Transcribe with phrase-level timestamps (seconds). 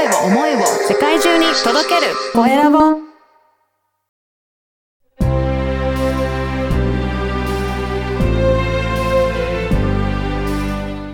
[0.00, 2.78] 声を思いを世界中に届けるコエラボ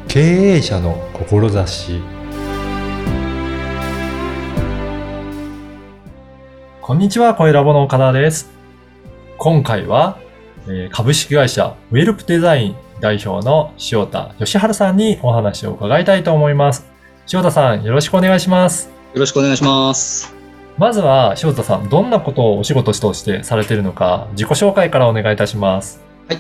[0.07, 2.01] 経営者の志
[6.81, 8.49] こんにちは、コエラボの岡田です。
[9.39, 10.17] 今回は、
[10.69, 16.96] えー株式会社ウェルプデザイン代表の塩田義治さんにお話を伺いたいと思います。
[17.33, 18.89] 塩田さん、よろしくお願いします。
[19.13, 20.33] よろしくお願いします。
[20.79, 26.01] まずは、塩田さん、どんなことをお仕事としてされているのか、自己紹介からお願いいたします。
[26.29, 26.39] はい。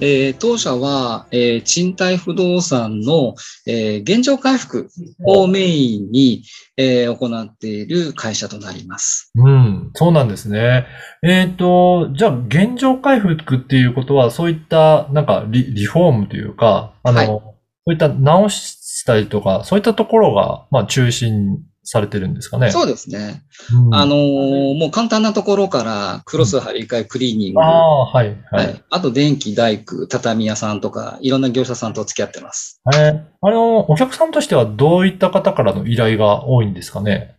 [0.00, 3.34] えー当社は、えー賃貸不動産の、
[3.66, 4.88] えー現状回復
[5.26, 6.44] をメインに、
[6.78, 9.30] えー行っている会社となります。
[9.34, 10.86] うん、そうなんですね。
[11.22, 17.56] えっ、と、じゃあ、現状回復っていうことは、そういった、なんかリ、リフォームというか、あの、はい
[17.88, 22.70] そういった直したりとか、そういったところが、まあ、中心されてるんですかね。
[22.70, 23.42] そうですね。
[23.72, 28.58] うんあのーもう簡単なところから、クロス張り替え、クリーニング、ああ、はい、は。
[28.58, 28.82] はいい。
[28.90, 32.82] あと電気、大工、畳屋さんとか、いろんな業者さんと付き合ってます。
[32.94, 37.35] えーあの、お客さんとしてはどういった方からの依頼が多いんですかね？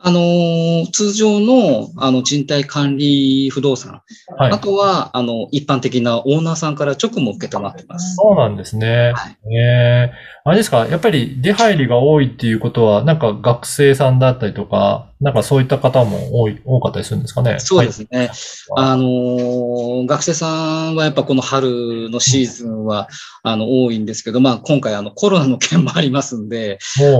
[0.00, 4.02] あのー通常の、あの、賃貸管理不動産、
[4.36, 4.52] はい。
[4.52, 8.14] あとは、あの、一般的なオーナーさんから直も受け止まってます。
[8.14, 9.12] そうなんですね。
[9.14, 10.86] はいえーあれですか？
[10.86, 17.60] やっぱり出入りが多いっていうことは、なんか学生さんだったりとか、なんかそういった方も多い、多かったりするんですかね？
[17.60, 18.06] そうですね。
[18.18, 18.30] はい
[18.76, 23.08] あのー学生さんはやっぱこの春のシーズンは、
[23.42, 26.78] あの、多いんですけど、まあ今回あのコロナの件もありますんで、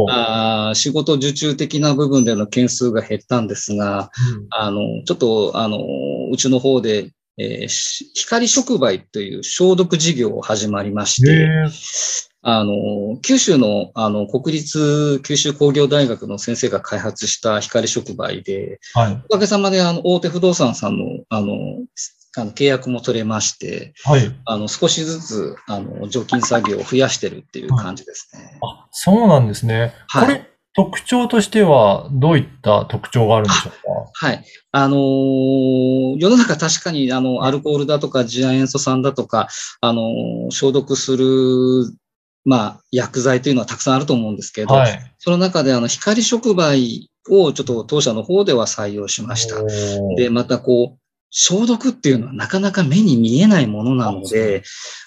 [0.08, 5.78] あー仕事受注的な部分での件数が減ったんですが、うんあの、ちょっと、あの、
[6.30, 7.10] うちの方で、
[7.40, 11.48] えーし光触媒という消毒事業を始まりまして、
[12.42, 19.22] あの、九州の、あの、国立九州工業大学の先生が開発した光触媒で、はい。
[19.28, 21.54] おかげさまで、あの、大手不動産さんの、あの、
[22.36, 24.34] あの契約も取れまして、はい。
[24.44, 28.58] あの、少しずつ、あの、除菌作業を増やしてるっていう感じですね。
[28.62, 29.94] あ、そうなんですね。
[30.08, 30.47] はいこれ、
[30.78, 33.72] 特徴としては、どういった特徴があるんでしょう
[34.12, 34.44] はい。
[34.70, 39.48] あのー世の中確かに、あの、アルコールだとか、次亜塩素酸だとか、
[39.80, 41.26] あのー消毒する、
[42.44, 45.14] まあ、薬剤というのはたくさんあると思うんですけど、かはい。
[45.18, 49.56] その中で、あの、光触媒をちょっと当社の方では採用しました。
[50.16, 54.62] で、またこう、消毒っていうのはなかなか目に見えないものなので、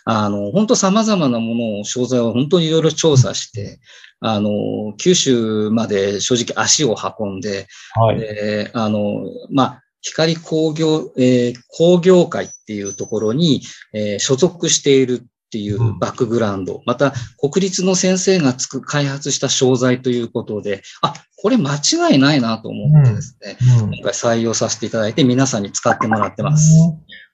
[0.06, 3.80] あの、本当様々なものを、商材を本当にいろいろ調査して、
[4.20, 8.20] あの、九州まで正直足を運んで、はい。
[8.20, 13.62] で、あの、まあ、光工業、えー工業会っていうところに、
[13.94, 26.72] えー所属しているっていううんバックグラウンド、また国立の先生がつく開発した商材ということで、あ、これ間違いないなと思ってですね、うん今回採用させていただいて皆さんに使ってもらってます。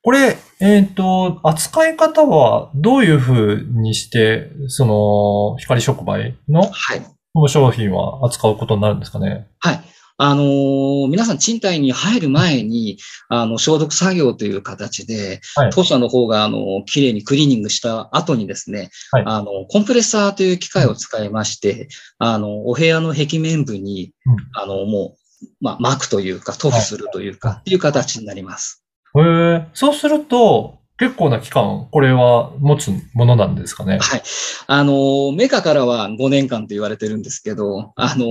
[0.01, 7.01] これ、えっ、と、扱い方はどういうふうにして、その、光触媒のはい。
[7.33, 9.47] この商品は扱うことになるんですかね？
[9.59, 9.81] はい。
[10.17, 12.97] あのー皆さん賃貸に入る前に、
[13.29, 15.71] あの、消毒作業という形で、はい。
[15.71, 19.23] 当社の方が、あの、綺麗にクリーニングした後にですね、はい。
[19.25, 24.35] あの、コンプレッサーという機械を使いまして、あの、お部屋の壁面部に、うん。
[24.53, 28.83] あの、もう、まあ、巻くというか、塗布するというか、っていう形になります。
[29.15, 33.99] へえ、そうすると、結構な期間、これは持つものなんですかね？
[34.01, 34.23] はい。
[34.65, 38.25] あの、メカからは5年間と言われてるんですけど、あの、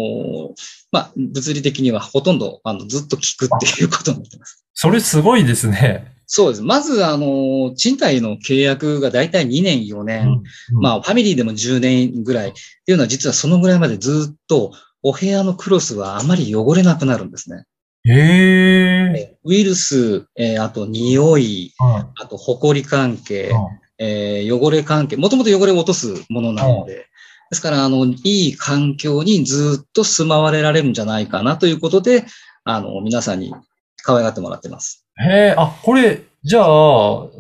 [0.91, 4.65] まあ、物理的にはほとんど、あの、ずっと効くっていうことになってます。
[4.75, 6.13] それすごいですね。
[6.27, 6.63] そうです。
[6.63, 14.73] まず、あの、賃貸の契約がだいたい2年、4年、まあ、ファミリーでも10年ぐらいっていうのは実はそのぐらいまでずっと
[15.03, 17.65] お部屋のクロスはあまり汚れなくなるんですね。
[18.07, 19.19] へえ。
[19.19, 23.59] えウイルス、えーあと匂い、うんあと埃関係、うん
[23.99, 27.07] えー汚れ関係、もともと汚れを落とすものなので、
[27.51, 32.25] ですから、あの、いい環境にずっと住まわれられるんじゃないかなということで、
[32.65, 33.55] あの、皆さんに
[34.03, 35.07] 可愛がってもらってます。
[35.17, 36.65] へえ、あ、これ、じゃあ、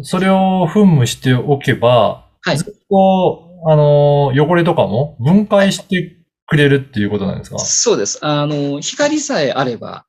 [0.02, 6.16] それを噴霧しておけば、はいずっと、あの、汚れとかも分解して
[6.46, 7.58] くれるっていうことなんですか？
[7.58, 8.18] そうです。
[8.24, 10.04] あの、光さえあれば、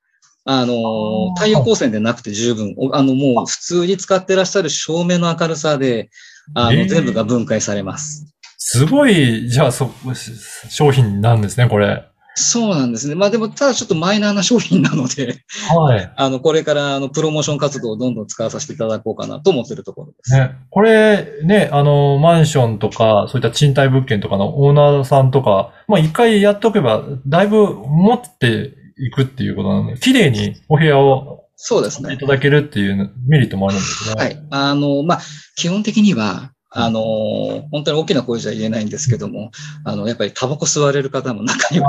[0.49, 6.09] あの、太陽光線でなくて十分、おあの、もう普通に使ってらっしゃる照明の明るさで、
[6.53, 8.33] あの、えー全部が分解されます。
[8.57, 9.91] すごい、じゃあ、そ、
[10.69, 12.05] 商品なんですね、これ。
[12.35, 13.15] そうなんですね。
[13.15, 15.43] まあでも、ただちょっとマイナーな商品なので、
[15.75, 16.11] はい。
[16.15, 20.33] あの、これから、あの、プロモーション活動をどんどん使わさせていただこうかなと思ってるところです。
[20.33, 32.17] ね、これ、ね、あの、マンションとか、そういった賃貸物件とかのオーナーさんとか、まあ一回やっておけば、だいぶ持っていくっていうことなので、綺麗にお部屋をそうですねい。
[32.17, 34.23] ただけるっていうメリットもあるんですね。
[34.23, 34.47] はい。
[34.51, 35.21] あの、まあ、
[35.55, 37.01] 基本的には、あの、
[37.71, 39.51] 本当に大きな声じゃ言えないんですけども、
[39.83, 41.81] あの、やっぱりタバコ吸われる方も中に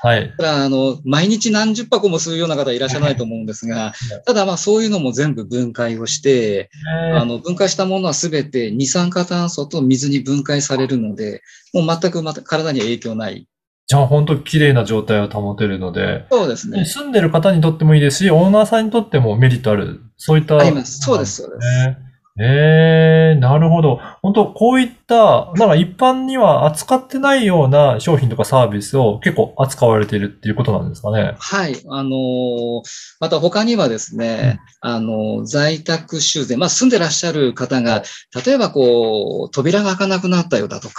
[0.00, 0.32] はい。
[0.38, 3.94] ただ、あの、毎日何十箱も吸うような方いらっしゃらないと思うんですが、
[4.26, 6.70] ただまあそういうのも全部分解をして、
[7.16, 11.42] あの、分解したものはすべて二酸化炭素と水に分解されるので、
[11.72, 13.48] もう全くまた体には影響ない。
[13.88, 16.84] じゃあ本当綺麗な状態を保てるので、そうですね。
[16.84, 20.02] 住んでる方にとってもいいですし、オーナーさんにとってもメリットある。
[20.18, 20.58] そういった。
[20.58, 20.98] あります。
[20.98, 21.86] そうです、そうです。
[21.86, 21.98] ね。
[22.40, 23.98] ええなるほど。
[24.22, 31.34] 本当こういった、なんか一般には扱ってないような商品とかサービスを結構扱われているっていうことなんですかね。
[31.38, 31.74] はい。
[31.88, 32.82] あのー
[33.20, 38.02] また他にはですね、あのー在宅修繕、まあ住んでらっしゃる方が、
[38.44, 40.94] 例えばこう、扉が開かなくなったようだとか、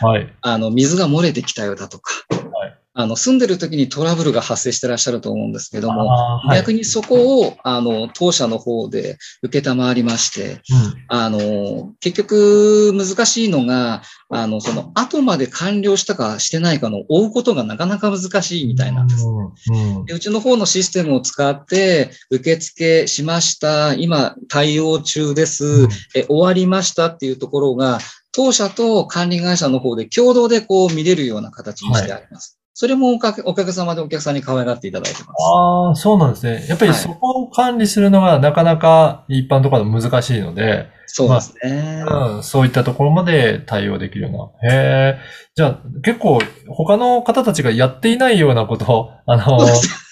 [0.00, 0.32] はい。
[0.40, 6.58] あの、水が漏れてきたようだとか、はいあの、住んでる時にトラブルが発生してらっしゃると思うんですけども、はい。
[6.58, 10.60] 逆にそこを、あの、当社の方で受けたまわりまして、うん
[11.08, 19.26] あの、結局難しいのが、あの、その後まで完了したかしてないかの追うことがなかなか難しいみたいなんです。
[19.26, 27.98] うんうんでうちの方のシステムを使って、受付しました、今対応中です、え終わりましたっていうところが、
[28.34, 32.58] 当社と管理会社の方で共同でこう見れるような形にしてあります。
[32.76, 35.34] それもおかげおかげさまでお客さんに可愛がっていただいてます。
[35.40, 36.66] ああ、そうなんですね。
[36.68, 42.04] やっぱりはいそこを管理するのがなかなか一般とかでも難しいので、そうですね。
[42.08, 44.74] うん、そういったところまで対応できるような。
[44.74, 45.18] へえ。
[45.54, 49.60] じゃあ、結構、他の方たちがやっていないようなことを、 あの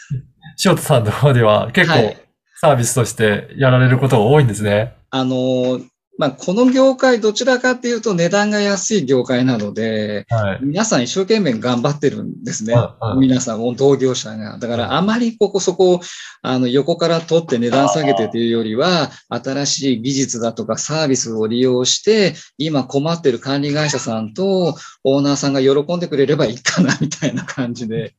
[0.65, 2.17] 塩田さんの方では結構はい
[2.65, 4.95] サービスとしてやられることが多いんですね。
[5.11, 5.81] あの、
[6.19, 10.59] まあ、この業界どちらかっていうと値段が安い業界なので、はい。
[10.63, 13.21] 皆さん一生懸命頑張ってるんですねうんうん。
[13.21, 14.59] 皆さん、同業者が。
[14.59, 16.01] だからあまりここそこを
[16.43, 28.15] あの横から取って値段下げてというよりは、新しい技術だとかサービスを利用して、今困ってる管理会社さんとオーナーさんが喜んでくれればいいかなみたいな感じで。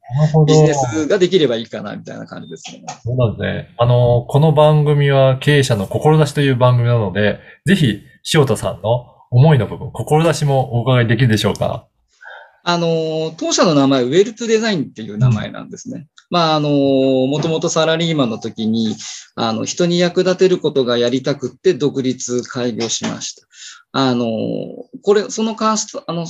[0.48, 2.84] ビジネスができればいいかなみたいな感じですね。
[3.04, 3.76] そうなんですね。
[3.78, 7.83] あの、この番組は経営者の志という番組なので、ぜひ、
[8.34, 11.88] 塩田さんの思いの部分、志もお伺いできるでしょうか？
[12.66, 16.08] あの、当社の名前、ウェルトデザインっていう名前なんですね。
[16.30, 18.96] まあ、あの、もともとサラリーマンの時に、
[19.36, 23.46] あの、人に役立てることがやりたくって独立開業しました。
[23.92, 24.26] あの、
[25.02, 26.26] これ、そのカースト、あの、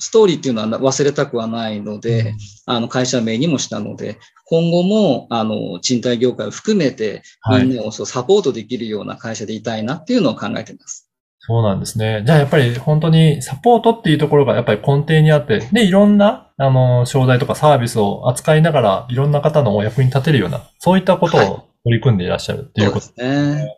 [0.00, 2.34] ストーリーっていうのは忘れたくはないので、
[2.66, 11.10] あの、会社名にもしたので、今後も、あの、賃貸業界を含めて、はいみんなをサポートできるような会社でいたいなっていうのを考えています。
[11.40, 12.22] そうなんですね。
[12.24, 23.76] じゃあやっぱり本当にサポートっていうところがやっぱり根底にあって、で、いろんな、あの、商材とかサービスを扱いながら、いろんな方のお役に立てるような、そういったことはいを取り組んでいらっしゃるっていうことそうですね。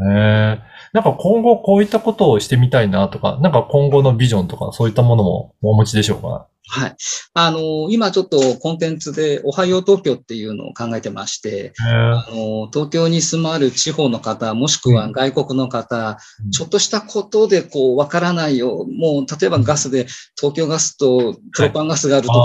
[0.00, 6.46] ええなんか今後こういったことをしてみたいなとか、なんか今後のビジョンとかそういったものもお持ちでしょうか？
[6.70, 6.96] はい。
[7.32, 16.50] あの、今ちょっとコンテンツで、おはよう東京っていうのを考えてまして、あの、東京に住まる地方の方、もしくは外国の方、うん。
[16.50, 18.84] ちょっとしたことでこう、わからないよ。
[18.86, 20.06] もう、例えばガスで、
[20.38, 22.38] 東京ガスとプロパンガスがあるとか、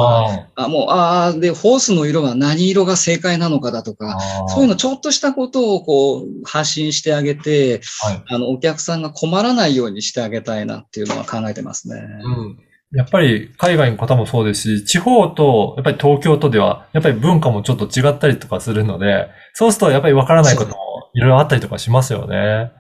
[0.56, 3.96] ああもう、ああ、で、ホースの色は何色が正解なのかだとー。
[3.96, 8.24] か、そういうのちょっとしたことをこう、発信してあげて、はい。
[8.28, 11.96] あの、お客さんが困らないようにしてあげたいなっていうのは考えてますね。
[12.24, 12.58] うん
[12.94, 22.72] やっぱり海外の方もそうですし、地方とやっぱり東京とでは、やっぱり文化もちょっと違ったりとかするので、そうするとやっぱりわからないこともいろいろあったりとかしますよね。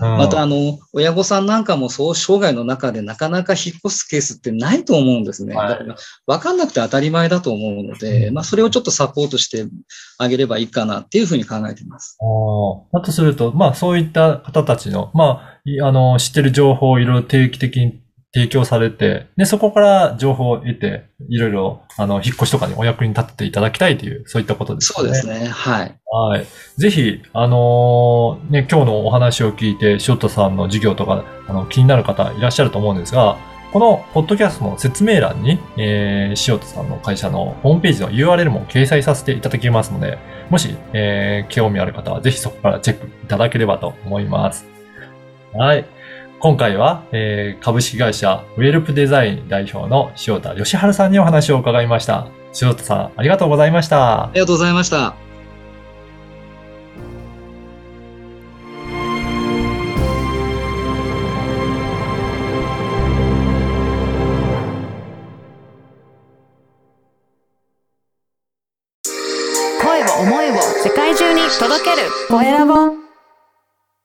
[0.00, 5.56] うんまた、あの、親御さんなんかもそう、生涯の中でなかなか引っ越すケースってないと思うんですね。
[5.56, 5.96] はいだから、
[6.26, 9.66] わかんなくて当たり前だと思うので、うんまあ、それをちょっとサポートして
[10.18, 12.16] あげればいいかなっていうふうに考えています。
[12.92, 18.00] だとすると、まあそういった方たちの、まあ、いあの、知ってる情報をいろいろ定期的に
[18.36, 24.94] 提供されて、で、そこから情報を得て、いろいろ、あの、引っ越しとかにお役に立てていただきたいという、そういったことですね。
[24.94, 25.48] そうですね。
[25.48, 25.98] はい。
[26.12, 26.46] はい。
[26.76, 33.38] ぜひ、あのーね、今日のお話を聞いて、塩田さんの事業とか、あの、気になる方いらっしゃると思うんですが、
[33.72, 40.18] このポッドキャストの説明欄に、えー、塩田さんの会社のホームページの URL も掲載させていただきますので、
[40.50, 44.66] もし、えー、興味ある方はぜひそこからチェックいただければと思います。
[45.54, 45.86] はい。
[46.38, 52.28] 今回は、えー株式会社ウェルプデザイン代表の塩田義治さんにお話を伺いました。
[52.60, 54.30] 塩田さん、ありがとうございましたあ。
[54.34, 55.14] りがとうございました。
[69.82, 72.95] 声を思いを世界中に届けるコエラボ